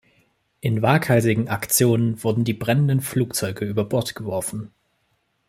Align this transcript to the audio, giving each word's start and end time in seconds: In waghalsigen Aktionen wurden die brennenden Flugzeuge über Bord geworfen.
In 0.61 0.81
waghalsigen 0.81 1.47
Aktionen 1.47 2.23
wurden 2.23 2.43
die 2.43 2.55
brennenden 2.55 3.01
Flugzeuge 3.01 3.65
über 3.65 3.85
Bord 3.85 4.15
geworfen. 4.15 4.71